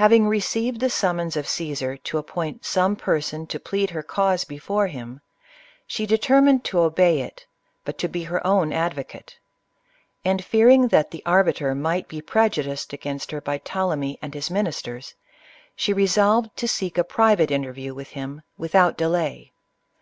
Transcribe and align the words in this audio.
Having 0.00 0.30
deceived 0.30 0.80
the 0.80 0.88
summons 0.88 1.36
of 1.36 1.46
Caesar 1.46 1.98
to 1.98 2.18
ap 2.18 2.26
point 2.28 2.64
some 2.64 2.96
person 2.96 3.46
to 3.48 3.60
plead 3.60 3.90
her 3.90 4.02
cause 4.02 4.44
before 4.44 4.86
him, 4.86 5.20
she 5.86 6.06
determined 6.06 6.64
to 6.64 6.78
obey 6.78 7.20
it, 7.20 7.44
but 7.84 7.98
to 7.98 8.08
be 8.08 8.22
her 8.22 8.40
own 8.46 8.72
advocate; 8.72 9.36
and 10.24 10.42
fearing 10.42 10.88
that 10.88 11.10
the 11.10 11.22
arbiter 11.26 11.74
might 11.74 12.08
be 12.08 12.22
prejudiced 12.22 12.94
against 12.94 13.30
her 13.30 13.42
by 13.42 13.58
Ptolemy 13.58 14.18
and 14.22 14.32
his 14.32 14.50
ministers, 14.50 15.14
she 15.76 15.92
re 15.92 16.06
solved 16.06 16.56
to 16.56 16.66
seek 16.66 16.96
a 16.96 17.04
private 17.04 17.50
interview 17.50 17.92
with 17.94 18.08
him, 18.12 18.40
without 18.56 18.96
delay. 18.96 19.52